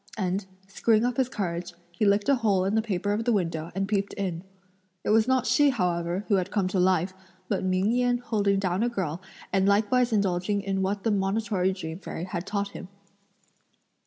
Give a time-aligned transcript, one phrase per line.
[0.17, 3.69] and screwing up his courage, he licked a hole in the paper of the window
[3.75, 4.43] and peeped in.
[5.03, 7.13] It was not she, however, who had come to life,
[7.47, 9.21] but Ming Yen holding down a girl
[9.53, 12.87] and likewise indulging in what the Monitory Dream Fairy had taught him.